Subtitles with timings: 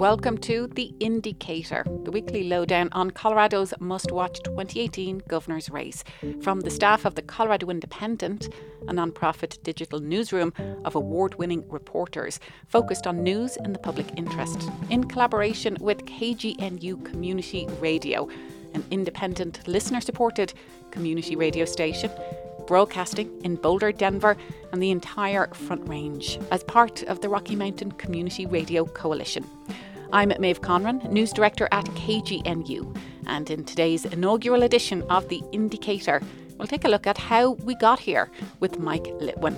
[0.00, 6.04] Welcome to The Indycator, the weekly lowdown on Colorado's must watch 2018 governor's race.
[6.40, 8.48] From the staff of the Colorado Independent,
[8.88, 10.54] a non-profit digital newsroom
[10.86, 17.04] of award winning reporters focused on news in the public interest, in collaboration with KGNU
[17.04, 18.26] Community Radio,
[18.72, 20.54] an independent listener supported
[20.90, 22.10] community radio station
[22.66, 24.36] broadcasting in Boulder, Denver,
[24.72, 29.44] and the entire Front Range as part of the Rocky Mountain Community Radio Coalition.
[30.12, 32.96] I'm Maeve Conran, News Director at KGNU,
[33.28, 36.20] and in today's inaugural edition of The Indycator,
[36.58, 38.28] we'll take a look at how we got here
[38.58, 39.56] with Mike Litwin.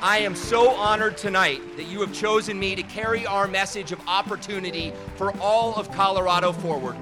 [0.00, 4.00] I am so honored tonight that you have chosen me to carry our message of
[4.08, 6.96] opportunity for all of Colorado forward.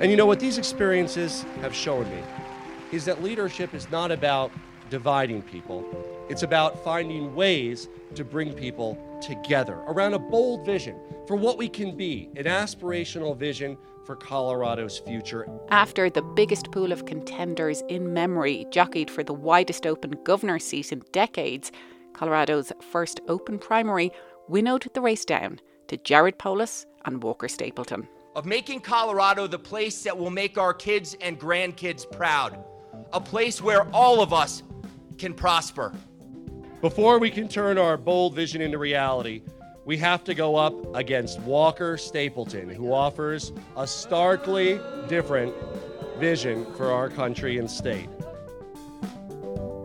[0.00, 2.20] And you know what these experiences have shown me
[2.90, 4.50] is that leadership is not about
[4.90, 5.84] dividing people,
[6.28, 11.68] it's about finding ways to bring people together around a bold vision for what we
[11.68, 15.48] can be, an aspirational vision for Colorado's future.
[15.68, 20.92] After the biggest pool of contenders in memory jockeyed for the widest open governor seat
[20.92, 21.70] in decades,
[22.12, 24.10] Colorado's first open primary
[24.48, 30.02] winnowed the race down to Jared Polis and Walker Stapleton of making Colorado the place
[30.02, 32.64] that will make our kids and grandkids proud,
[33.12, 34.62] a place where all of us
[35.18, 35.92] can prosper.
[36.82, 39.42] Before we can turn our bold vision into reality,
[39.84, 45.54] we have to go up against Walker Stapleton, who offers a starkly different
[46.18, 48.08] vision for our country and state.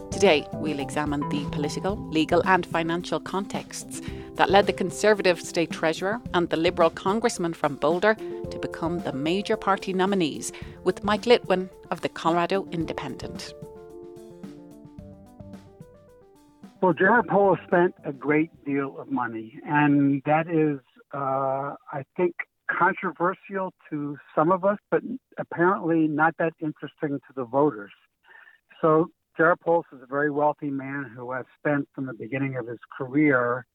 [0.09, 4.01] Today, we'll examine the political, legal, and financial contexts
[4.33, 8.15] that led the Conservative State Treasurer and the Liberal Congressman from Boulder
[8.49, 10.51] to become the major party nominees,
[10.83, 13.53] with Mike Litwin of the Colorado Independent.
[16.81, 20.79] Well, Jared Polis spent a great deal of money, and that is,
[21.13, 22.35] uh, I think,
[22.69, 25.01] controversial to some of us, but
[25.39, 27.91] apparently not that interesting to the voters.
[28.81, 32.67] So, Jared Polis is a very wealthy man who has spent from the beginning of
[32.67, 33.65] his career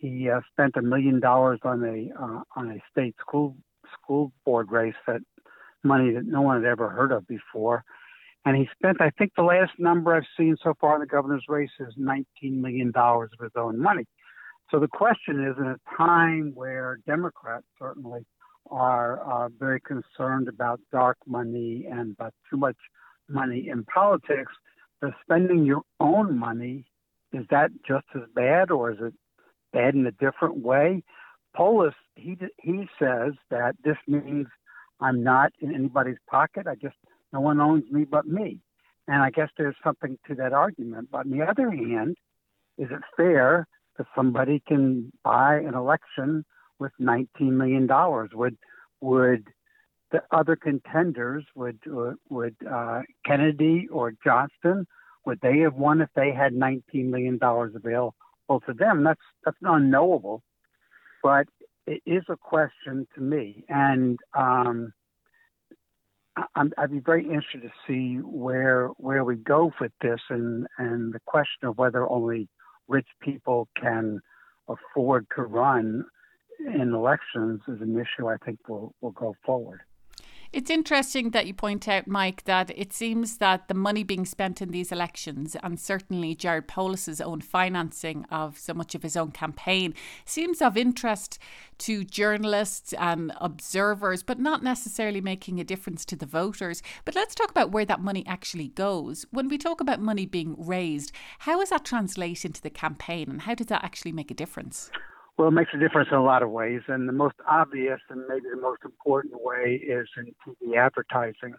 [0.00, 3.54] he uh, spent a million dollars on a uh, on a state school
[3.92, 5.20] school board race that
[5.84, 7.84] money that no one had ever heard of before.
[8.44, 11.44] And he spent, I think, the last number I've seen so far in the governor's
[11.48, 14.06] race is $19 million of his own money.
[14.70, 18.24] So the question is, in a time where Democrats certainly
[18.70, 22.76] are uh, very concerned about dark money and about too much
[23.28, 24.52] money in politics,
[25.22, 26.84] spending your own money
[27.32, 29.14] is that just as bad, or is it
[29.72, 31.02] bad in a different way.
[31.54, 34.46] Polis, he he says that this means
[35.00, 36.66] I'm not in anybody's pocket.
[36.66, 36.96] I just
[37.32, 38.58] no one owns me but me,
[39.06, 41.08] and I guess there's something to that argument.
[41.10, 42.16] But on the other hand,
[42.78, 43.66] is it fair
[43.98, 46.44] that somebody can buy an election
[46.78, 48.30] with 19 million dollars?
[48.32, 48.56] Would
[49.00, 49.48] would
[50.10, 51.78] the other contenders would
[52.28, 54.86] would uh, Kennedy or Johnston
[55.26, 58.14] would they have won if they had 19 million dollars available
[58.66, 59.04] to them.
[59.04, 60.42] That's that's unknowable,
[61.22, 61.46] but
[61.86, 64.92] it is a question to me, and um,
[66.54, 71.12] i would be very interested to see where where we go with this, and and
[71.12, 72.48] the question of whether only
[72.88, 74.20] rich people can
[74.68, 76.04] afford to run
[76.66, 79.80] in elections is an issue I think will will go forward.
[80.52, 84.60] It's interesting that you point out, Mike, that it seems that the money being spent
[84.60, 89.30] in these elections, and certainly Jared Polis's own financing of so much of his own
[89.30, 89.94] campaign,
[90.24, 91.38] seems of interest
[91.78, 96.82] to journalists and observers, but not necessarily making a difference to the voters.
[97.04, 99.24] But let's talk about where that money actually goes.
[99.30, 103.42] When we talk about money being raised, how does that translate into the campaign, and
[103.42, 104.90] how does that actually make a difference?
[105.40, 108.26] Well, it makes a difference in a lot of ways, and the most obvious and
[108.28, 111.54] maybe the most important way is in TV advertising.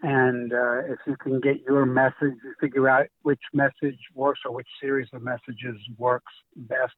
[0.00, 4.68] And uh, if you can get your message, figure out which message works or which
[4.80, 6.94] series of messages works best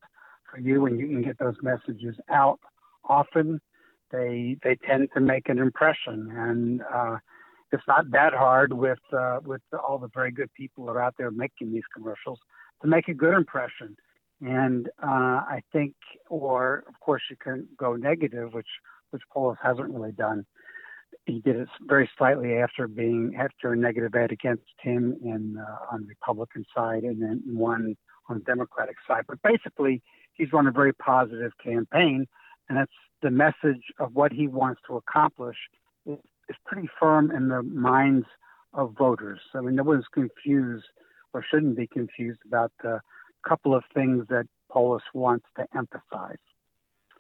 [0.51, 2.61] for you, and you can get those messages out
[3.09, 3.59] often,
[4.13, 6.31] they they tend to make an impression.
[6.31, 7.17] And uh,
[7.73, 11.15] it's not that hard with uh, with all the very good people that are out
[11.17, 12.39] there making these commercials
[12.83, 13.97] to make a good impression.
[14.41, 15.95] And uh, I think,
[16.29, 18.69] or of course, you can go negative, which
[19.11, 20.45] which Polis hasn't really done.
[21.25, 25.95] He did it very slightly after being after a negative ad against him in uh,
[25.95, 27.97] on the Republican side, and then one
[28.29, 29.25] on the Democratic side.
[29.27, 30.03] But basically,
[30.35, 32.27] he's run a very positive campaign,
[32.69, 32.93] and that's
[33.23, 35.57] the message of what he wants to accomplish
[36.07, 36.19] is,
[36.49, 38.27] is pretty firm in the minds
[38.75, 39.41] of voters.
[39.55, 40.87] I mean, no one's confused
[41.33, 43.01] or shouldn't be confused about the
[43.49, 46.39] couple of things that Polis wants to emphasize.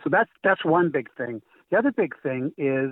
[0.02, 1.42] So that's that's one big thing.
[1.70, 2.90] The other big thing is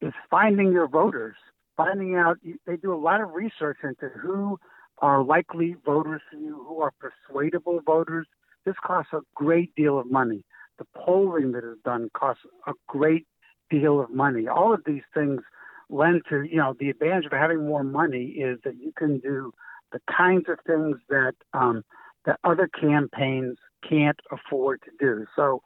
[0.00, 1.36] is finding your voters,
[1.76, 2.38] finding out.
[2.66, 4.58] They do a lot of research into who
[4.98, 8.26] are likely voters for you, who are persuadable voters.
[8.64, 10.44] This costs a great deal of money.
[10.78, 13.26] The polling that is done costs a great
[13.70, 14.48] deal of money.
[14.48, 15.40] All of these things
[15.88, 19.52] lend to, you know, the advantage of having more money is that you can do
[19.92, 21.82] the kinds of things that um,
[22.26, 23.56] that other campaigns
[23.88, 25.26] can't afford to do.
[25.36, 25.62] So,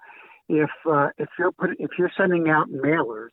[0.48, 3.30] if uh, if you're put, if you're sending out mailers,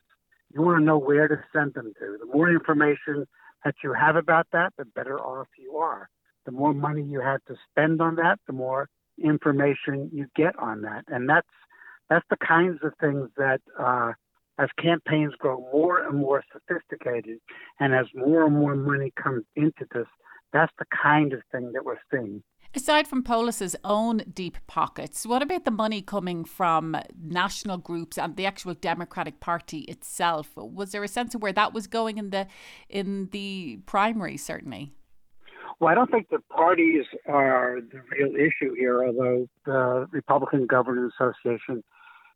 [0.53, 2.17] you want to know where to send them to.
[2.19, 3.25] The more information
[3.65, 6.09] that you have about that, the better off you are.
[6.45, 8.89] The more money you have to spend on that, the more
[9.21, 11.47] information you get on that, and that's
[12.09, 14.13] that's the kinds of things that uh,
[14.57, 17.39] as campaigns grow more and more sophisticated,
[17.79, 20.07] and as more and more money comes into this,
[20.53, 22.43] that's the kind of thing that we're seeing.
[22.73, 28.37] Aside from Polis's own deep pockets, what about the money coming from national groups and
[28.37, 30.55] the actual Democratic Party itself?
[30.55, 32.47] Was there a sense of where that was going in the
[32.89, 34.37] in the primary?
[34.37, 34.93] Certainly.
[35.81, 41.11] Well, I don't think the parties are the real issue here, although the Republican Governors
[41.19, 41.83] Association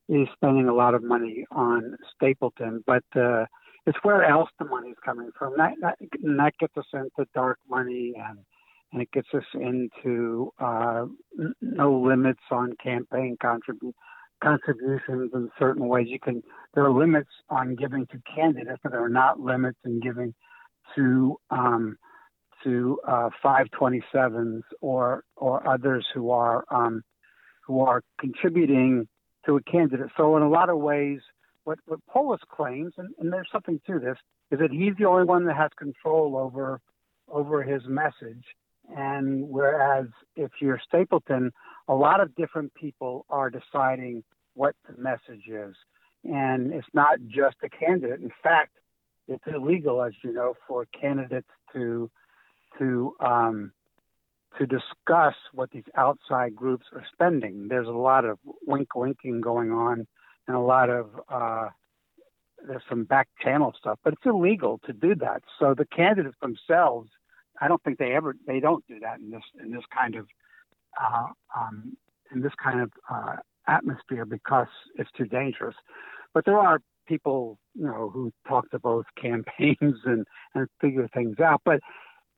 [0.09, 3.45] is spending a lot of money on Stapleton, but uh,
[3.85, 5.53] it's where else the money is coming from.
[5.57, 8.39] That, that, that gets us into dark money and
[8.91, 11.05] and it gets us into uh,
[11.61, 13.93] no limits on campaign contribu-
[14.43, 16.07] contributions in certain ways.
[16.09, 16.43] You can
[16.73, 20.33] there are limits on giving to candidates, but there are not limits in giving
[20.95, 21.97] to um,
[22.63, 27.03] to uh, 527s or or others who are um,
[27.65, 29.07] who are contributing
[29.45, 30.09] to a candidate.
[30.17, 31.19] So in a lot of ways,
[31.63, 34.17] what, what Polis claims, and, and there's something to this,
[34.51, 36.79] is that he's the only one that has control over
[37.27, 38.43] over his message.
[38.95, 41.51] And whereas if you're Stapleton,
[41.87, 44.23] a lot of different people are deciding
[44.53, 45.75] what the message is.
[46.23, 48.21] And it's not just a candidate.
[48.21, 48.71] In fact,
[49.27, 52.09] it's illegal, as you know, for candidates to
[52.77, 53.71] to um,
[54.57, 57.67] to discuss what these outside groups are spending.
[57.67, 60.07] There's a lot of wink winking going on
[60.47, 61.69] and a lot of uh,
[62.67, 65.43] there's some back channel stuff, but it's illegal to do that.
[65.59, 67.09] So the candidates themselves,
[67.61, 70.27] I don't think they ever they don't do that in this in this kind of
[71.01, 71.97] uh, um,
[72.33, 73.35] in this kind of uh,
[73.67, 75.75] atmosphere because it's too dangerous.
[76.33, 81.39] But there are people, you know, who talk to both campaigns and and figure things
[81.39, 81.61] out.
[81.65, 81.79] But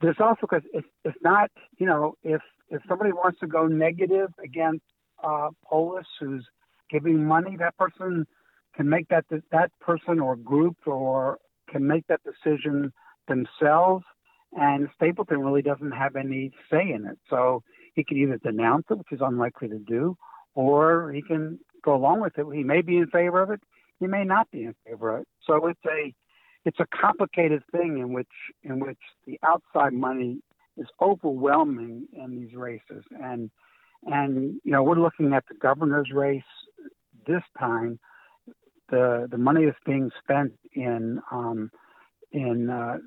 [0.02, 4.30] there's also because it's, it's not, you know, if if somebody wants to go negative
[4.44, 4.84] against
[5.24, 6.46] uh, Polis, who's
[6.92, 8.26] giving money, that person
[8.76, 12.94] can make that that person or group or can make that decision
[13.28, 14.06] themselves.
[14.54, 17.18] And Stapleton really doesn't have any say in it.
[17.30, 17.64] So
[17.94, 20.18] he can either denounce it, which is unlikely to do,
[20.56, 22.46] or he can go along with it.
[22.54, 23.62] He may be in favor of it.
[24.00, 25.28] He may not be in favor of it.
[25.46, 26.14] So it's a
[26.66, 28.28] it's a complicated thing in which
[28.64, 30.40] in which the outside money
[30.78, 33.50] is overwhelming in these races and
[34.06, 36.44] and you know we're looking at the governor's race
[37.26, 38.00] this time
[38.90, 41.72] the the money that's being spent in um,
[42.32, 42.98] in uh,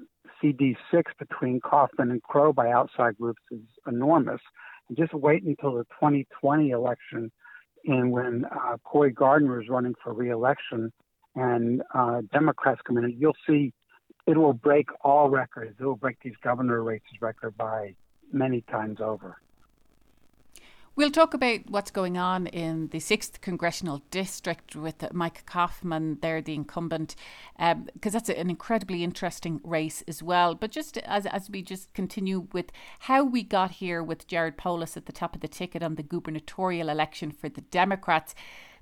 [0.43, 4.41] CD6 between Coffman and Crow by outside groups is enormous.
[4.89, 7.31] And just wait until the 2020 election,
[7.85, 10.93] and when uh, Cory Gardner is running for reelection,
[11.35, 13.73] and uh, Democrats come in, you'll see
[14.27, 15.77] it will break all records.
[15.79, 17.95] It will break these governor races record by
[18.33, 19.39] many times over.
[20.97, 26.43] We'll talk about what's going on in the 6th Congressional District with Mike Coffman, there,
[26.43, 27.15] the incumbent,
[27.57, 30.57] because um, that's an incredibly interesting race as well.
[30.57, 34.97] But just as, as we just continue with how we got here with Jared Polis
[34.97, 38.35] at the top of the ticket on the gubernatorial election for the Democrats,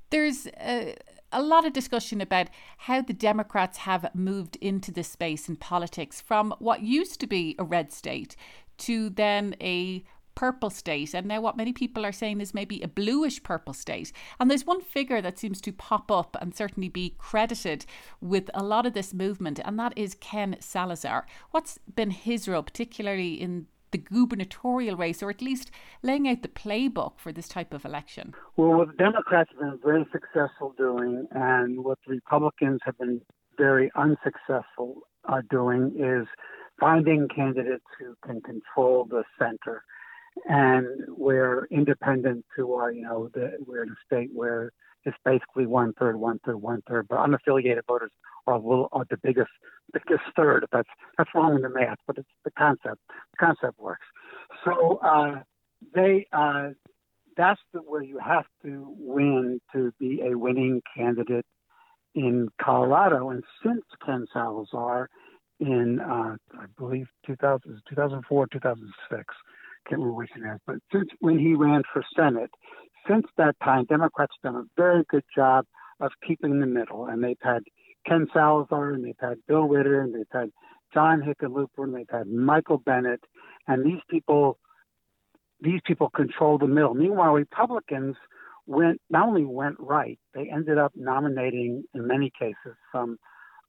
[0.08, 0.96] there's a,
[1.30, 2.48] a lot of discussion about
[2.78, 7.54] how the Democrats have moved into this space in politics from what used to be
[7.58, 8.34] a red state
[8.78, 10.04] to then a
[10.38, 14.12] purple state, and now what many people are saying is maybe a bluish purple state.
[14.38, 17.85] And there's one figure that seems to pop up and certainly be credited
[18.21, 21.26] with a lot of this movement, and that is Ken Salazar.
[21.50, 25.73] What's been his role, particularly in the gubernatorial race, or at least
[26.04, 28.33] laying out the playbook for this type of election?
[28.57, 33.23] Well, what the Democrats have been very successful doing, and what the Republicans have been
[33.57, 36.28] very unsuccessful uh, doing, is
[36.78, 39.83] finding candidates who can control the center.
[40.49, 44.73] And we're independent who are, you know, the, we're in a state where
[45.04, 48.11] it's basically one third, one third, one third, but unaffiliated voters
[48.47, 49.50] are little are the biggest
[49.92, 50.66] biggest third.
[50.73, 53.00] That's that's wrong in the math, but it's the concept.
[53.09, 54.07] The concept works.
[54.64, 55.42] So uh,
[55.95, 56.71] they uh,
[57.37, 61.47] that's the, where you have to win to be a winning candidate
[62.14, 63.30] in Colorado.
[63.30, 65.09] And since Ken Salazar
[65.61, 69.35] in, uh, I believe, 2000, 2004, 2006,
[69.88, 72.50] can't remember which it is, but since when he ran for Senate,
[73.09, 75.64] since that time, Democrats have done a very good job
[76.00, 77.07] of keeping the middle.
[77.07, 77.62] And they've had
[78.07, 80.50] Ken Salazar, and they've had Bill Ritter, and they've had
[80.92, 83.21] John Hickenlooper, and they've had Michael Bennet.
[83.66, 84.59] And these people
[85.61, 86.95] these people control the middle.
[86.95, 88.16] Meanwhile, Republicans
[88.66, 93.18] went not only went right, they ended up nominating in many cases some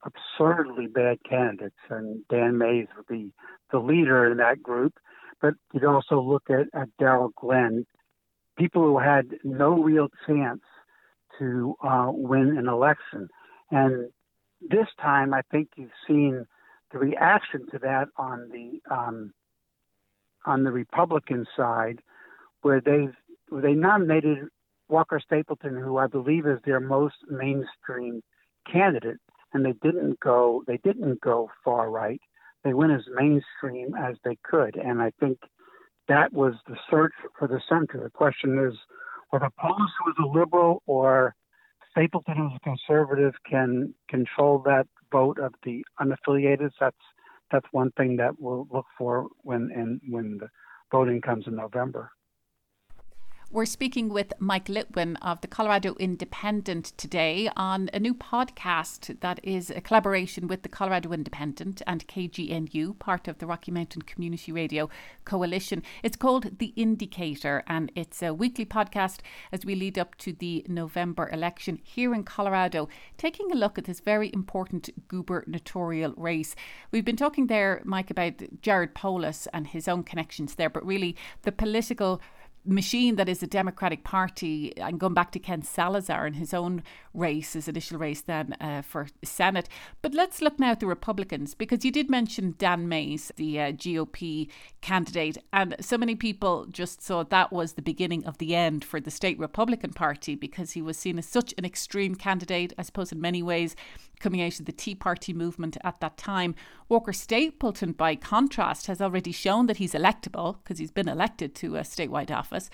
[0.04, 3.34] absurdly bad candidates, and Dan Maes would be
[3.72, 4.94] the leader in that group.
[5.42, 7.86] But you'd also look at, at Darryl Glenn,
[8.58, 10.62] people who had no real chance
[11.40, 13.30] to uh, win an election.
[13.72, 14.10] And
[14.62, 16.46] this time, I think you've seen
[16.92, 19.34] the reaction to that on the um,
[20.46, 22.00] on the Republican side,
[22.62, 23.16] where they've
[23.50, 24.48] where they nominated
[24.90, 28.22] Walker Stapleton, who I believe is their most mainstream
[28.72, 29.20] candidate,
[29.54, 32.22] and they didn't go they didn't go far right.
[32.64, 35.40] They went as mainstream as they could, and I think
[36.08, 38.02] that was the search for the center.
[38.04, 38.78] The question is
[39.30, 41.36] whether who is a liberal, or
[41.92, 46.72] Stapleton, who's a conservative, can control that vote of the unaffiliated.
[46.80, 46.96] That's
[47.52, 50.50] that's one thing that we'll look for when and when the
[50.92, 52.12] voting comes in November.
[53.52, 59.40] We're speaking with Mike Litwin of the Colorado Independent today on a new podcast that
[59.42, 64.52] is a collaboration with the Colorado Independent and KGNU, part of the Rocky Mountain Community
[64.52, 64.88] Radio
[65.26, 65.82] Coalition.
[66.04, 70.64] It's called The Indycator, and it's a weekly podcast as we lead up to the
[70.68, 72.88] November election here in Colorado,
[73.18, 76.56] taking a look at this very important gubernatorial race.
[76.92, 81.16] We've been talking there, Mike, about Jared Polis and his own connections there, but really
[81.42, 82.22] the political
[82.70, 86.84] machine that is the Democratic Party, and going back to Ken Salazar in his own
[87.14, 89.68] race, his initial race then uh, for Senate.
[90.02, 93.72] But let's look now at the Republicans, because you did mention Dan Maes, the uh,
[93.72, 94.50] GOP
[94.82, 99.00] candidate, and so many people just saw that was the beginning of the end for
[99.00, 103.12] the state Republican Party because he was seen as such an extreme candidate, I suppose,
[103.12, 103.76] in many ways
[104.20, 106.56] coming out of the Tea Party movement at that time.
[106.88, 111.76] Walker Stapleton, by contrast, has already shown that he's electable because he's been elected to
[111.78, 112.70] a statewide office.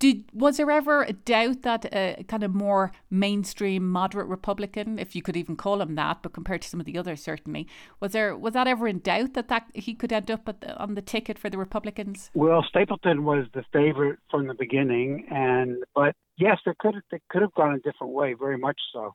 [0.00, 5.14] Did was there ever a doubt that a kind of more mainstream moderate Republican, if
[5.14, 7.68] you could even call him that, but compared to some of the others, certainly
[8.00, 10.94] was there was that ever in doubt that that he could end up the, on
[10.94, 12.28] the ticket for the Republicans?
[12.34, 17.42] Well, Stapleton was the favorite from the beginning, and but yes, it could it could
[17.42, 19.14] have gone a different way, very much so.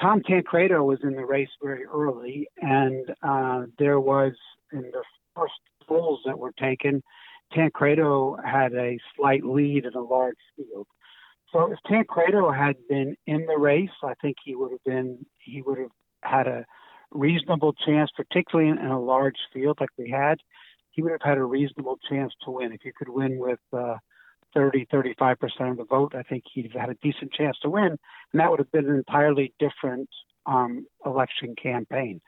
[0.00, 4.32] Tom Tancredo was in the race very early, and uh, there was
[4.72, 5.02] in the
[5.36, 5.52] first
[5.86, 7.02] polls that were taken,
[7.52, 10.86] Tancredo had a slight lead in a large field.
[11.52, 15.62] So if Tancredo had been in the race, I think he would have been he
[15.62, 15.90] would have
[16.22, 16.64] had a
[17.10, 20.38] reasonable chance, particularly in, in a large field like we had.
[20.92, 22.72] He would have had a reasonable chance to win.
[22.72, 23.96] If you could win with uh,
[24.54, 27.70] 30, 35 percent of the vote, I think he'd have had a decent chance to
[27.70, 27.96] win,
[28.32, 30.08] and that would have been an entirely different
[30.46, 32.20] um, election campaign.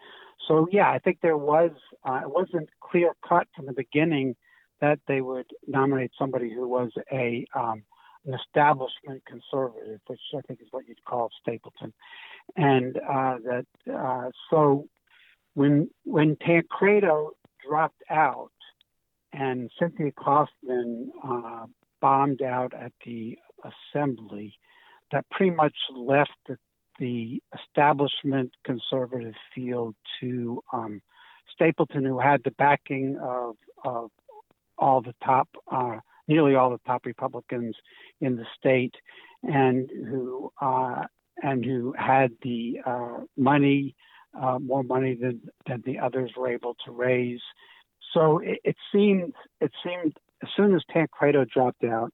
[0.49, 1.71] So yeah, I think there was
[2.05, 4.37] uh, it wasn't clear cut from the beginning
[4.81, 7.83] that they would nominate somebody who was a um,
[8.25, 11.93] an establishment conservative, which I think is what you'd call Stapleton,
[12.57, 14.87] and uh, that uh, so
[15.55, 17.31] when when Tancredo
[17.67, 18.53] dropped out
[19.33, 21.67] and Cynthia Coffman uh,
[22.03, 24.59] bombed out at the assembly
[25.13, 26.59] that pretty much left the,
[26.99, 31.01] the establishment conservative field to um,
[31.55, 34.11] Stapleton, who had the backing of, of
[34.79, 37.77] all the top, uh, nearly all the top Republicans
[38.21, 38.95] in the state,
[39.43, 41.05] and who uh,
[41.43, 43.95] and who had the uh, money,
[44.41, 47.41] uh, more money than than the others were able to raise.
[48.13, 52.13] So it, it seemed it seemed as soon as Tancredo dropped out,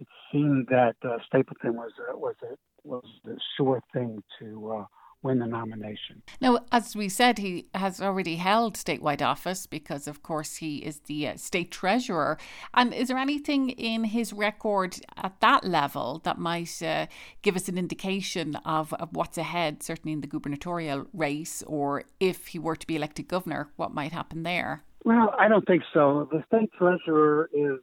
[0.00, 4.84] it seemed that uh, Stapleton was a, was a, was the sure thing to uh,
[5.22, 6.22] win the nomination.
[6.40, 11.00] Now, as we said, he has already held statewide office because, of course, he is
[11.00, 12.38] the uh, state treasurer.
[12.74, 17.06] And is there anything in his record at that level that might uh,
[17.42, 22.48] give us an indication of, of what's ahead, certainly in the gubernatorial race, or if
[22.48, 24.84] he were to be elected governor, what might happen there?
[25.04, 26.28] Well, I don't think so.
[26.30, 27.78] The state treasurer is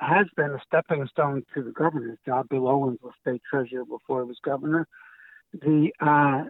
[0.00, 2.48] has been a stepping stone to the governor's job.
[2.48, 4.86] Bill Owens was state treasurer before he was governor.
[5.52, 6.48] The uh,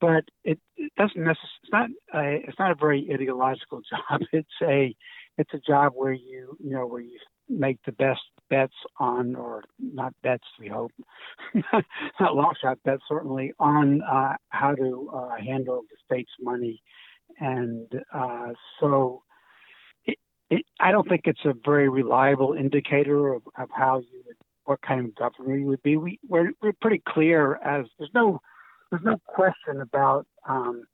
[0.00, 1.50] but it, it doesn't necessarily.
[1.62, 1.90] It's not.
[2.14, 4.20] A, it's not a very ideological job.
[4.32, 4.94] It's a
[5.38, 9.62] it's a job where you you know where you make the best bets on, or
[9.78, 10.92] not bets, we hope,
[11.54, 16.82] not long shot bets, certainly on uh, how to uh, handle the state's money.
[17.40, 18.48] And uh,
[18.80, 19.22] so
[20.50, 24.22] it, I don't think it's a very reliable indicator of, of how you
[24.66, 25.96] what kind of governor you would be.
[25.96, 28.40] We, we're, we're pretty clear as there's no,
[28.90, 30.84] there's no question about um,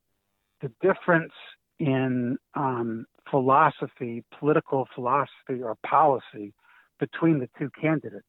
[0.60, 1.32] the difference
[1.78, 6.52] in um, philosophy, political philosophy or policy
[7.00, 8.26] between the two candidates.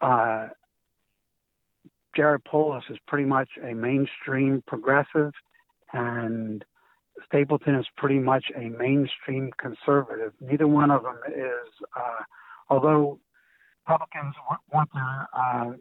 [0.00, 0.48] Uh,
[2.14, 5.32] Jared Polis is pretty much a mainstream progressive,
[5.92, 6.64] and
[7.26, 10.32] Stapleton is pretty much a mainstream conservative.
[10.40, 12.22] Neither one of them is, uh,
[12.68, 13.18] although
[13.86, 14.34] Republicans
[14.72, 15.72] want to uh,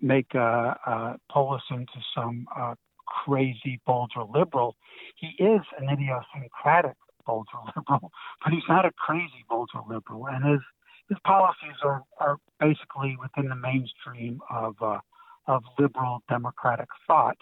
[0.00, 2.74] make uh, uh Polis into some uh,
[3.06, 4.76] crazy Boulder liberal.
[5.16, 6.96] He is an idiosyncratic
[7.26, 8.10] Boulder liberal,
[8.42, 10.60] but he's not a crazy Boulder liberal, and his
[11.08, 14.98] his policies are, are basically within the mainstream of uh,
[15.46, 17.36] of liberal democratic thought,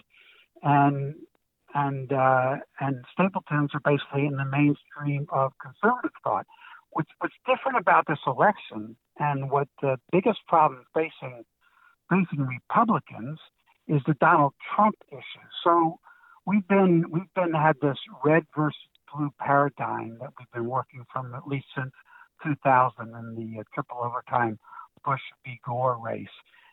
[0.63, 1.15] and
[1.73, 6.45] and uh, and Stapleton's are basically in the mainstream of conservative thought.
[6.91, 11.43] What's what's different about this election, and what the biggest problem facing
[12.09, 13.39] facing Republicans
[13.87, 15.47] is the Donald Trump issue.
[15.63, 15.99] So
[16.45, 18.77] we've been we've been had this red versus
[19.13, 21.91] blue paradigm that we've been working from at least since
[22.43, 24.57] 2000 in the uh, triple overtime
[25.03, 25.59] Bush v.
[25.65, 26.27] Gore race,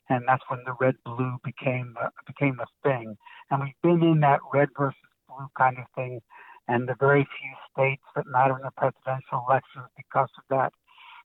[0.09, 3.17] and that's when the red blue became uh, became a thing.
[3.51, 4.99] And we've been in that red versus
[5.29, 6.21] blue kind of thing,
[6.67, 10.73] and the very few states that matter in the presidential elections because of that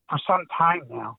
[0.09, 1.17] for some time now.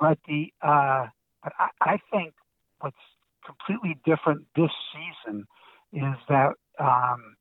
[0.00, 1.06] But the uh,
[1.42, 2.34] but I, I think
[2.80, 2.96] what's
[3.44, 5.44] completely different this season
[5.92, 7.36] is that um,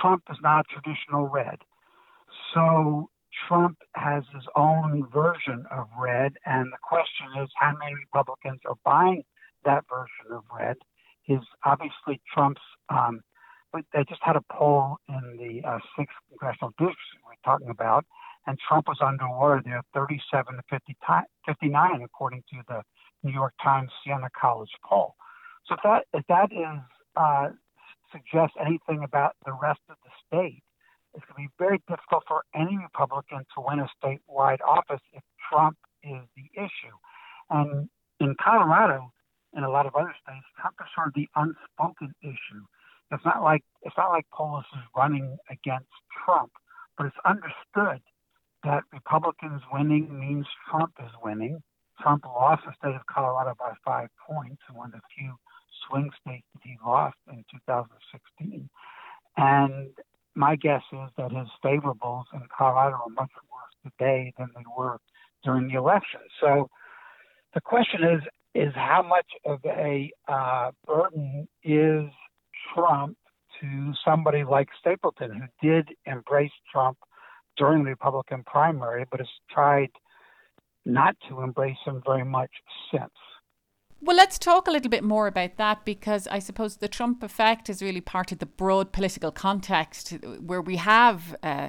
[0.00, 1.58] Trump is not a traditional red.
[2.54, 3.10] So
[3.48, 8.76] Trump has his own version of red, and the question is how many Republicans are
[8.84, 9.22] buying
[9.64, 10.76] that version of red?
[11.28, 12.60] Is obviously Trump's.
[12.88, 13.20] Um,
[13.72, 18.04] but they just had a poll in the uh, sixth congressional district we're talking about,
[18.46, 20.96] and Trump was underwater there, 37 to 50
[21.46, 22.82] 59, according to the
[23.22, 25.14] New York Times Siena College poll.
[25.66, 26.82] So if that if that is
[27.16, 27.48] uh,
[28.10, 30.62] suggests anything about the rest of the state,
[31.14, 35.22] it's going to be very difficult for any Republican to win a statewide office if
[35.50, 36.96] Trump is the issue.
[37.50, 37.88] And
[38.20, 39.12] in Colorado
[39.52, 42.64] and a lot of other states, Trump is sort of the unspoken issue.
[43.10, 45.92] It's not like it's not like Polis is running against
[46.24, 46.52] Trump,
[46.96, 48.00] but it's understood
[48.64, 51.62] that Republicans winning means Trump is winning.
[52.00, 55.34] Trump lost the state of Colorado by five points, one of the few
[55.86, 58.68] swing states that he lost in 2016.
[59.36, 59.90] And
[60.34, 64.98] my guess is that his favorables in Colorado are much worse today than they were
[65.44, 66.20] during the election.
[66.40, 66.68] So
[67.54, 68.22] the question is,
[68.54, 72.04] is how much of a uh, burden is
[72.74, 73.16] Trump
[73.60, 76.98] to somebody like Stapleton, who did embrace Trump
[77.56, 79.90] during the Republican primary, but has tried
[80.84, 82.50] not to embrace him very much
[82.90, 83.12] since.
[84.04, 87.70] Well, let's talk a little bit more about that because I suppose the Trump effect
[87.70, 91.68] is really part of the broad political context where we have uh,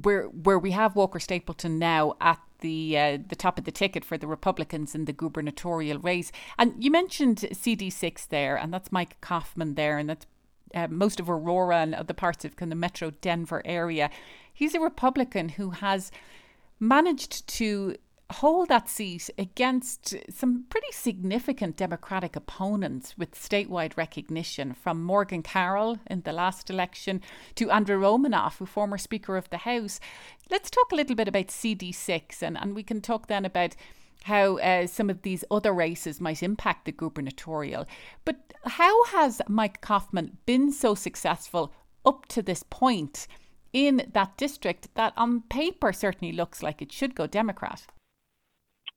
[0.00, 4.04] where where we have Walker Stapleton now at the uh, the top of the ticket
[4.04, 6.30] for the Republicans in the gubernatorial race.
[6.56, 10.26] And you mentioned CD6 there, and that's Mike Coffman there, and that's
[10.72, 14.08] uh, most of Aurora and other parts of kind of Metro Denver area.
[14.52, 16.12] He's a Republican who has
[16.78, 17.96] managed to
[18.30, 25.98] hold that seat against some pretty significant Democratic opponents with statewide recognition, from Morgan Carroll
[26.08, 27.20] in the last election
[27.54, 30.00] to Andrew Romanoff, who former Speaker of the House.
[30.50, 33.76] Let's talk a little bit about CD6, and, and we can talk then about
[34.24, 37.86] how uh, some of these other races might impact the gubernatorial.
[38.24, 41.72] But how has Mike Coffman been so successful
[42.04, 43.28] up to this point?
[43.72, 47.86] In that district, that on paper certainly looks like it should go Democrat.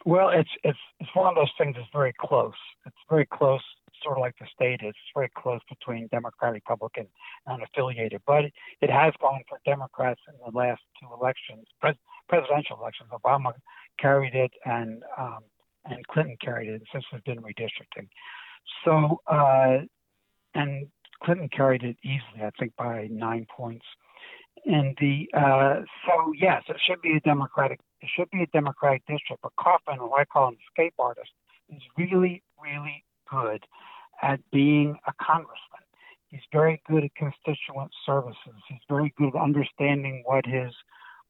[0.06, 2.54] Well, it's it's it's one of those things that's very close.
[2.86, 3.62] It's very close,
[4.02, 4.90] sort of like the state is.
[4.90, 7.08] It's very close between Democrat, Republican,
[7.48, 8.22] and affiliated.
[8.26, 11.98] But it, it has gone for Democrats in the last two elections, pres-
[12.30, 13.10] presidential elections.
[13.12, 13.52] Obama
[14.00, 15.40] carried it, and um,
[15.86, 16.82] and Clinton carried it.
[16.94, 18.08] Since there's been redistricting,
[18.86, 19.80] so uh,
[20.56, 20.88] and
[21.24, 23.86] Clinton carried it easily, I think by nine points.
[24.66, 29.04] And the uh, so yes, it should be a Democratic it should be a Democratic
[29.08, 29.42] district.
[29.42, 31.32] But Coffman, who I call him escape artist,
[31.70, 33.66] is really, really good
[34.22, 35.84] at being a congressman.
[36.30, 38.62] He's very good at constituent services.
[38.68, 40.74] He's very good at understanding what his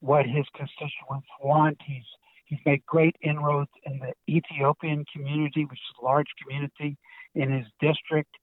[0.02, 1.78] what his constituents want.
[1.86, 2.06] He's
[2.46, 6.98] he's made great inroads in the Ethiopian community, which is a large community
[7.36, 8.36] in his district.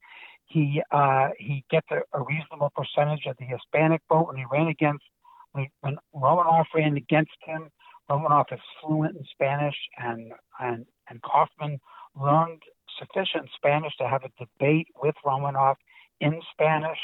[0.47, 4.29] He uh, he gets a, a, reasonable percentage of the Hispanic vote.
[4.29, 5.05] When he ran against
[5.53, 7.71] when, when Romanoff ran against him,
[8.09, 11.81] Romanoff is fluent in Spanish, and and and Coffman
[12.15, 12.63] learned
[12.99, 15.79] sufficient Spanish to have a debate with Romanoff
[16.21, 16.99] in Spanish.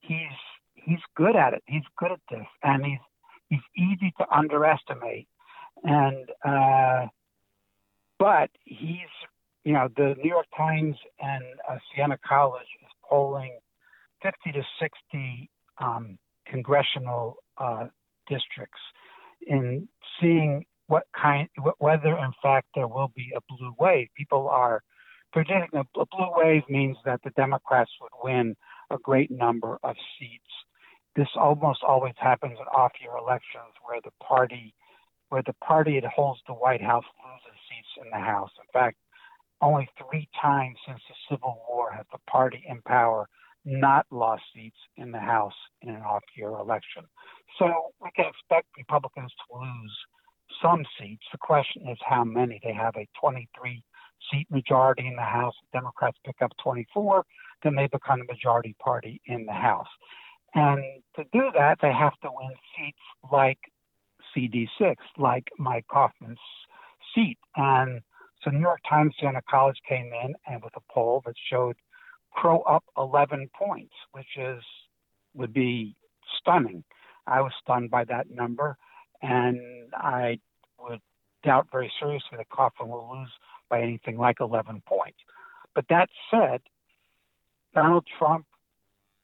[0.00, 0.38] He's
[0.74, 1.62] he's good at it.
[1.66, 2.98] He's good at this, and he's
[3.48, 5.28] he's easy to underestimate.
[5.82, 7.06] And uh,
[8.18, 9.13] but he's
[9.64, 13.58] you know the New York Times and uh, Siena College is polling
[14.22, 17.86] 50 to 60 um, congressional uh,
[18.28, 18.80] districts
[19.46, 19.88] in
[20.20, 21.48] seeing what kind
[21.78, 24.08] whether in fact there will be a blue wave.
[24.16, 24.82] People are
[25.32, 28.54] predicting a, a blue wave means that the Democrats would win
[28.90, 30.44] a great number of seats
[31.16, 34.74] this almost always happens in off-year elections where the party
[35.28, 38.50] where the party that holds the White House loses seats in the House.
[38.58, 38.96] In fact,
[39.60, 43.28] only three times since the Civil War has the party in power
[43.64, 47.04] not lost seats in the House in an off-year election.
[47.58, 49.96] So we can expect Republicans to lose
[50.62, 51.24] some seats.
[51.32, 52.60] The question is how many.
[52.62, 53.82] They have a 23
[54.30, 55.54] seat majority in the House.
[55.72, 57.24] Democrats pick up 24,
[57.62, 59.88] then they become the majority party in the House.
[60.54, 60.82] And
[61.16, 62.98] to do that, they have to win seats
[63.32, 63.58] like
[64.36, 66.38] CD6, like Mike Coffman's
[67.14, 67.38] seat.
[67.56, 68.00] And
[68.44, 71.76] so New York Times Siena College came in and with a poll that showed
[72.32, 74.62] Crow up 11 points, which is
[75.34, 75.96] would be
[76.38, 76.84] stunning.
[77.26, 78.76] I was stunned by that number,
[79.22, 79.58] and
[79.94, 80.38] I
[80.78, 81.00] would
[81.42, 83.30] doubt very seriously that Coffman will lose
[83.68, 85.18] by anything like 11 points.
[85.74, 86.60] But that said,
[87.74, 88.46] Donald Trump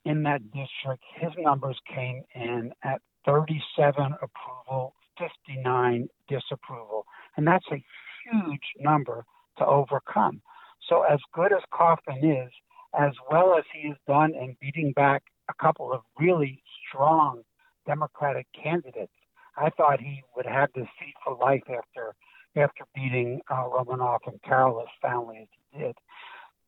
[0.05, 7.07] in that district, his numbers came in at 37 approval, 59 disapproval.
[7.37, 7.85] And that's a
[8.25, 9.25] huge number
[9.59, 10.43] to overcome.
[10.89, 12.51] So, as good as Coffman is,
[12.99, 17.43] as well as he has done in beating back a couple of really strong
[17.87, 19.13] Democratic candidates,
[19.57, 22.15] I thought he would have this seat for life after
[22.57, 25.97] after beating uh, Romanoff and Carolus family as he did.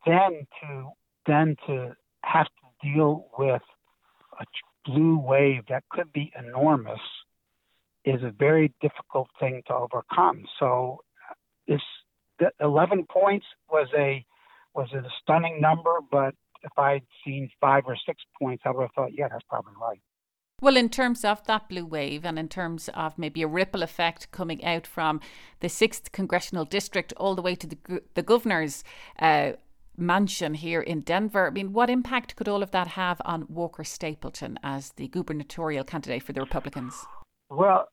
[0.07, 0.91] Then to
[1.27, 3.63] then to have to deal with
[4.41, 4.45] a
[4.85, 7.01] blue wave that could be enormous
[8.05, 10.45] is a very difficult thing to overcome.
[10.59, 11.03] So
[11.67, 11.81] this
[12.39, 14.25] the 11 points was a
[14.75, 18.93] was a stunning number, but if I'd seen five or six points, I would have
[18.95, 20.01] thought, yeah, that's probably right.
[20.63, 24.31] Well, in terms of that blue wave and in terms of maybe a ripple effect
[24.31, 25.21] coming out from
[25.59, 28.85] the 6th congressional district all the way to the, the governor's
[29.19, 29.53] uh,
[29.97, 31.49] mansion here in Denver.
[31.49, 35.85] I mean, what impact could all of that have on Walker Stapleton as the gubernatorial
[35.85, 36.95] candidate for the Republicans?
[37.51, 37.89] Well,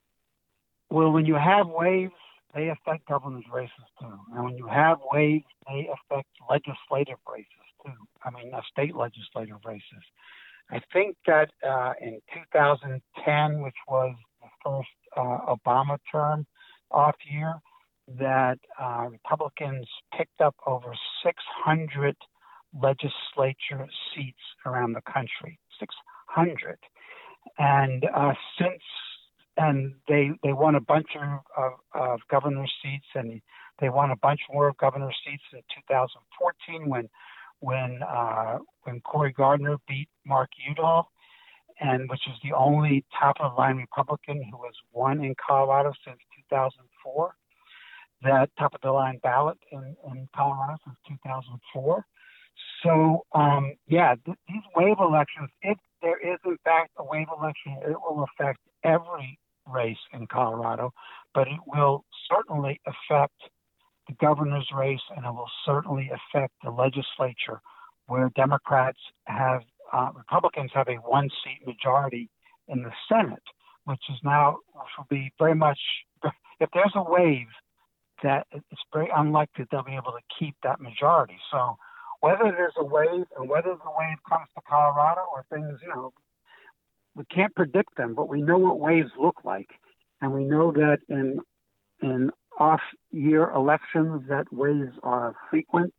[0.91, 2.13] well, when you have waves,
[2.53, 7.91] they affect governor's races too, and when you have waves, they affect legislative races too.
[8.23, 10.03] I mean, uh, state legislative races.
[10.71, 12.19] I think that uh, in
[12.53, 16.45] 2010, which was the first uh, Obama term
[16.91, 17.55] off year,
[18.19, 22.15] that uh, Republicans picked up over 600
[22.73, 25.59] legislature seats around the country.
[25.79, 26.77] 600.
[27.57, 28.81] And uh, since
[29.59, 33.41] and they they won a bunch of, of, of governor seats, and
[33.79, 37.09] they won a bunch more of governor seats in 2014 when
[37.59, 41.11] when uh, when Cory Gardner beat Mark Udall,
[41.79, 45.93] and which is the only top of the line Republican who has won in Colorado
[46.05, 46.19] since
[46.49, 47.35] 2004
[48.23, 52.05] that top of the line ballot in, in Colorado since 2004.
[52.83, 57.77] So, um, yeah, th- these wave elections, if there is in fact a wave election,
[57.83, 60.93] it will affect every race in Colorado,
[61.33, 63.39] but it will certainly affect
[64.07, 67.61] the governor's race and it will certainly affect the legislature
[68.07, 69.61] where Democrats have,
[69.93, 72.29] uh, Republicans have a one seat majority
[72.67, 73.43] in the Senate,
[73.85, 75.79] which is now, which will be very much,
[76.59, 77.47] if there's a wave,
[78.23, 81.37] that it's very unlikely they'll be able to keep that majority.
[81.51, 81.77] So
[82.19, 86.13] whether there's a wave and whether the wave comes to Colorado or things, you know,
[87.19, 89.71] we can't predict them, but we know what waves look like,
[90.21, 91.41] and we know that in
[92.01, 95.93] in off-year elections that waves are frequent,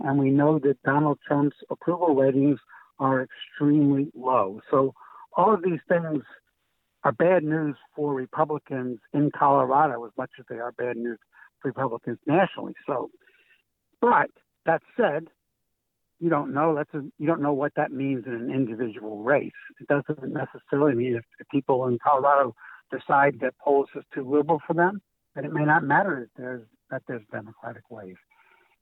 [0.00, 2.58] and we know that Donald Trump's approval ratings
[2.98, 4.60] are extremely low.
[4.68, 4.94] So
[5.36, 6.24] all of these things
[7.04, 11.20] are bad news for Republicans in Colorado as much as they are bad news
[11.62, 12.74] for Republicans nationally.
[12.84, 13.10] So,
[14.00, 14.30] but
[14.66, 15.28] that said,
[16.24, 19.52] you don't know that's a, you don't know what that means in an individual race.
[19.78, 22.54] It doesn't necessarily mean if, if people in Colorado
[22.90, 25.02] decide that Polis is too liberal for them,
[25.34, 28.16] then it may not matter that there's that there's Democratic wave.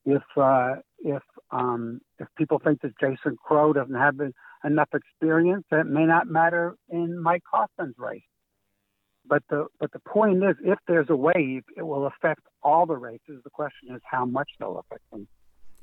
[0.05, 4.21] If uh, if um, if people think that Jason Crow doesn't have
[4.65, 8.23] enough experience, then it may not matter in Mike Coffman's race.
[9.27, 12.97] But the but the point is, if there's a wave, it will affect all the
[12.97, 13.41] races.
[13.43, 15.27] The question is how much they'll affect them.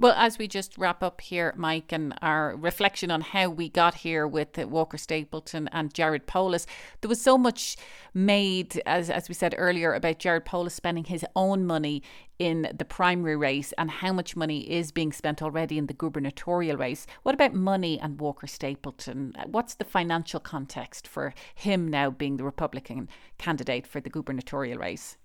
[0.02, 3.96] Well, as we just wrap up here, Mike, and our reflection on how we got
[3.96, 6.66] here with Walker Stapleton and Jared Polis,
[7.02, 7.76] there was so much
[8.14, 12.02] made, as, as we said earlier, about Jared Polis spending his own money
[12.40, 16.78] in the primary race and how much money is being spent already in the gubernatorial
[16.78, 17.06] race.
[17.24, 19.34] What about money and Walker Stapleton?
[19.48, 25.18] What's the financial context for him now being the Republican candidate for the gubernatorial race?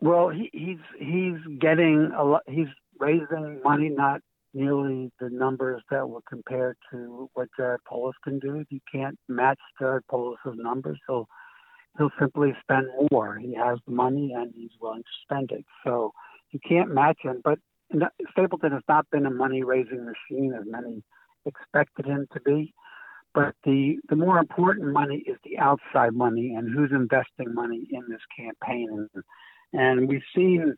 [0.00, 2.42] Well, he, he's he's getting a lot.
[2.46, 2.66] He's
[2.98, 4.20] raising money, not
[4.54, 8.64] nearly the numbers that were compared to what Jared Polis can do.
[8.70, 10.98] You can't match Jared Polis's numbers.
[11.06, 11.28] He'll
[11.98, 13.38] he'll simply spend more.
[13.38, 15.64] He has the money and he's willing to spend it.
[15.84, 16.12] So
[16.50, 17.40] you can't match him.
[17.42, 17.58] But
[18.32, 21.02] Stapleton has not been a money raising machine as many
[21.44, 22.74] expected him to be.
[23.34, 28.02] But the, the more important money is the outside money and who's investing money in
[28.08, 29.08] this campaign.
[29.14, 29.24] And,
[29.72, 30.74] and we've seen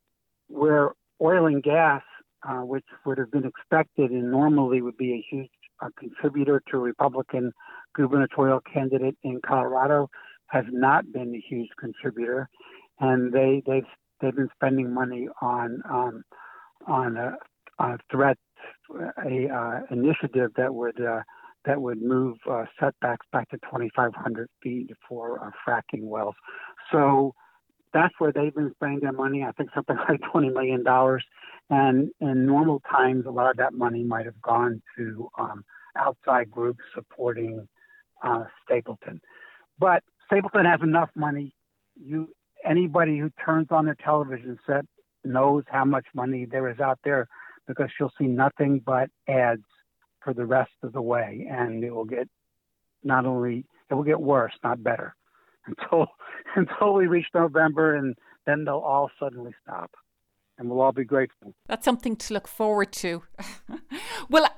[0.49, 0.91] where
[1.23, 2.03] oil and gas,
[2.49, 5.51] uh, which would have been expected and normally would be a huge
[5.81, 7.53] uh, contributor to a Republican
[7.95, 10.09] gubernatorial candidate in Colorado,
[10.47, 12.49] has not been a huge contributor,
[13.01, 13.87] and they they've
[14.21, 16.23] they've been spending money on um,
[16.87, 17.37] on a,
[17.79, 18.39] a threat
[19.25, 21.21] a uh, initiative that would uh,
[21.65, 26.35] that would move uh, setbacks back to 2,500 feet for uh, fracking wells.
[26.91, 27.35] So
[27.93, 29.45] that's where they've been spending their money.
[29.45, 31.25] I think something like twenty million dollars,
[31.71, 35.65] and in normal times, a lot of that money might have gone to um,
[35.97, 37.69] outside groups supporting
[38.23, 39.21] uh, Stapleton.
[39.79, 41.55] But Stapleton has enough money.
[42.01, 42.29] You
[42.65, 44.85] anybody who turns on their television set
[45.25, 47.29] knows how much money there is out there
[47.67, 49.63] because she'll see nothing but ads
[50.21, 52.29] for the rest of the way, and it will get
[53.03, 55.15] not only it will get worse, not better
[55.69, 56.07] until
[56.57, 59.91] until we reach November, and then they'll all suddenly stop,
[60.59, 61.55] and we'll all be grateful.
[61.67, 63.23] That's something to look forward to.
[64.29, 64.49] well.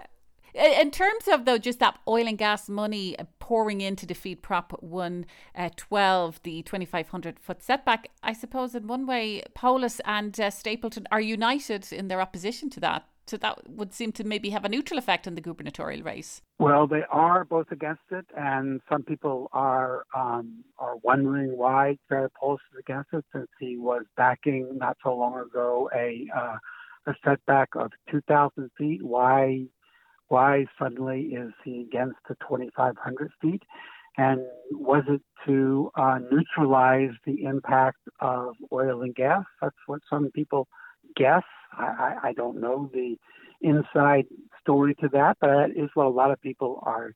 [0.53, 4.73] In terms of though, just that oil and gas money pouring in to defeat Prop
[4.83, 11.07] 112, uh, the 2,500 foot setback, I suppose in one way, Polis and uh, Stapleton
[11.13, 13.07] are united in their opposition to that.
[13.31, 16.43] So that would seem to maybe have a neutral effect on the gubernatorial race.
[16.59, 22.61] Well, they are both against it, and some people are um, are wondering why Polis
[22.73, 26.57] is against it, since he was backing not so long ago a uh,
[27.07, 29.01] a setback of 2,000 feet.
[29.01, 29.67] Why
[30.27, 33.63] why suddenly is he against the 2,500 feet?
[34.19, 34.41] And
[34.73, 39.45] was it to uh, neutralize the impact of oil and gas?
[39.63, 40.67] That's what some people
[41.15, 41.45] guess.
[41.73, 43.17] I, I, I don't know the
[43.61, 44.27] inside
[44.61, 47.13] story to that, but that is what a lot of people are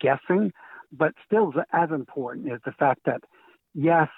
[0.00, 0.52] guessing.
[0.92, 3.22] But still, as important is the fact that
[3.74, 4.08] yes,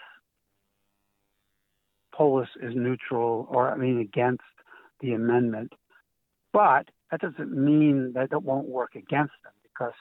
[2.14, 4.42] Polis is neutral, or I mean against
[5.01, 5.73] the amendment,
[6.53, 9.92] but that doesn't mean that it won't work against them because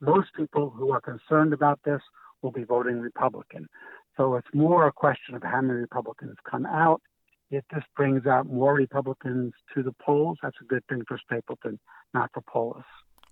[0.00, 2.00] most people who are concerned about this
[2.42, 3.68] will be voting Republican.
[4.16, 7.00] So it's more a question of how many Republicans come out
[7.50, 11.78] if this brings out more Republicans to the polls, that's a good thing for Stapleton,
[12.12, 12.84] not for Polis.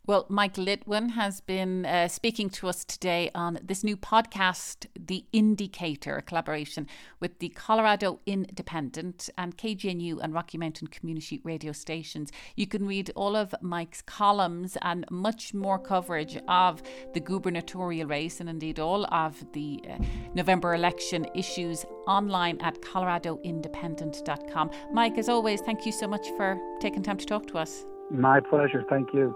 [0.06, 5.24] Well, Mike Litwin has been uh, speaking to us today on this new podcast, The
[5.34, 6.86] Indycator, a collaboration
[7.18, 12.30] with the Colorado Independent and KGNU and Rocky Mountain Community radio stations.
[12.54, 18.38] You can read all of Mike's columns and much more coverage of the gubernatorial race
[18.38, 19.98] and indeed all of the uh,
[20.34, 24.70] November election issues online at coloradoindependent.com.
[24.92, 27.84] Mike, as always, thank you so much for taking time to talk to us.
[28.10, 28.84] My pleasure.
[28.88, 29.34] Thank you.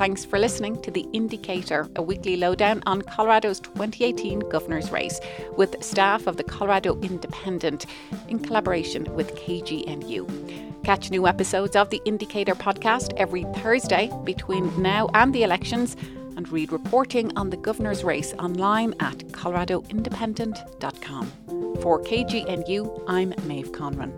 [0.00, 5.20] Thanks for listening to The Indycator, a weekly lowdown on Colorado's 2018 governor's race
[5.58, 7.84] with staff of the Colorado Independent
[8.28, 10.82] in collaboration with KGNU.
[10.84, 15.98] Catch new episodes of The Indycator podcast every Thursday between now and the elections
[16.34, 21.59] and read reporting on the governor's race online at coloradoindependent.com.
[21.82, 24.12] For KGNU, I'm Maeve Conran.